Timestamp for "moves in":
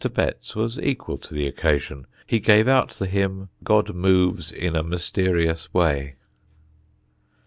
3.93-4.75